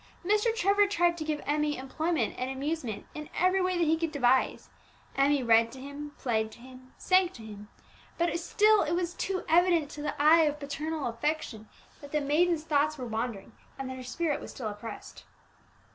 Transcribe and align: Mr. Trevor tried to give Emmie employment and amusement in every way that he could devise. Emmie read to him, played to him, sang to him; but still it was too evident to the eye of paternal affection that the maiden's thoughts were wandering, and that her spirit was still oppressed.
Mr. 0.25 0.51
Trevor 0.55 0.87
tried 0.87 1.15
to 1.17 1.23
give 1.23 1.43
Emmie 1.45 1.77
employment 1.77 2.33
and 2.39 2.49
amusement 2.49 3.05
in 3.13 3.29
every 3.37 3.61
way 3.61 3.77
that 3.77 3.83
he 3.85 3.95
could 3.95 4.11
devise. 4.11 4.67
Emmie 5.15 5.43
read 5.43 5.71
to 5.71 5.79
him, 5.79 6.13
played 6.17 6.51
to 6.53 6.57
him, 6.57 6.91
sang 6.97 7.29
to 7.29 7.43
him; 7.43 7.69
but 8.17 8.35
still 8.39 8.81
it 8.81 8.93
was 8.93 9.13
too 9.13 9.45
evident 9.47 9.91
to 9.91 10.01
the 10.01 10.19
eye 10.19 10.41
of 10.45 10.59
paternal 10.59 11.05
affection 11.07 11.69
that 12.01 12.11
the 12.11 12.19
maiden's 12.19 12.63
thoughts 12.63 12.97
were 12.97 13.05
wandering, 13.05 13.51
and 13.77 13.91
that 13.91 13.97
her 13.97 14.01
spirit 14.01 14.41
was 14.41 14.49
still 14.49 14.69
oppressed. 14.69 15.23